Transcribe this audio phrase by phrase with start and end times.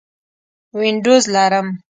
[0.79, 1.67] وینډوز لرم